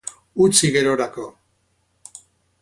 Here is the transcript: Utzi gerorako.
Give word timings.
Utzi 0.45 0.71
gerorako. 0.77 1.27